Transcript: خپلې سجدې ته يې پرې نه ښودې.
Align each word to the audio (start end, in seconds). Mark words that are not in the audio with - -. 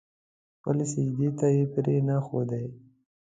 خپلې 0.57 0.85
سجدې 0.93 1.29
ته 1.37 1.47
يې 1.55 1.63
پرې 1.73 1.95
نه 2.07 2.15
ښودې. 2.25 2.65